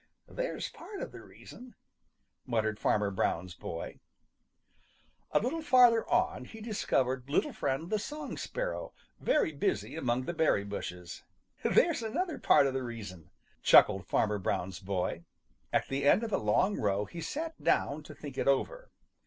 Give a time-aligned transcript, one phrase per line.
[0.27, 1.75] "There's a part of the reason,"
[2.47, 3.99] muttered Farmer Brown's boy.
[5.29, 10.33] A little farther on he discovered Little Friend the Song Sparrow very busy among the
[10.33, 11.21] berry bushes.
[11.61, 13.29] "There's another part of the reason,"
[13.61, 15.23] chuckled Farmer Brown's boy.
[15.71, 18.89] At the end of a long row he sat down to think it over.